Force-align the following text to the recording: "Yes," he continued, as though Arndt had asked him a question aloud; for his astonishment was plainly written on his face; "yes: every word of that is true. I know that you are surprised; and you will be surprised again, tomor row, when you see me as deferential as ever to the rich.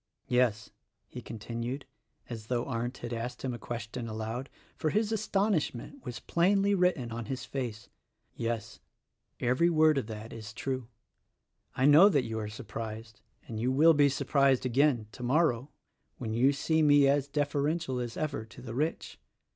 "Yes," 0.29 0.71
he 1.07 1.21
continued, 1.21 1.85
as 2.27 2.47
though 2.47 2.65
Arndt 2.65 2.97
had 2.97 3.13
asked 3.13 3.43
him 3.43 3.53
a 3.53 3.59
question 3.59 4.07
aloud; 4.07 4.49
for 4.75 4.89
his 4.89 5.11
astonishment 5.11 6.03
was 6.03 6.19
plainly 6.19 6.73
written 6.73 7.11
on 7.11 7.25
his 7.25 7.45
face; 7.45 7.87
"yes: 8.35 8.79
every 9.39 9.69
word 9.69 9.99
of 9.99 10.07
that 10.07 10.33
is 10.33 10.53
true. 10.55 10.87
I 11.75 11.85
know 11.85 12.09
that 12.09 12.25
you 12.25 12.39
are 12.39 12.49
surprised; 12.49 13.21
and 13.47 13.59
you 13.59 13.71
will 13.71 13.93
be 13.93 14.09
surprised 14.09 14.65
again, 14.65 15.05
tomor 15.11 15.49
row, 15.49 15.69
when 16.17 16.33
you 16.33 16.51
see 16.51 16.81
me 16.81 17.07
as 17.07 17.27
deferential 17.27 17.99
as 17.99 18.17
ever 18.17 18.43
to 18.43 18.59
the 18.63 18.73
rich. 18.73 19.19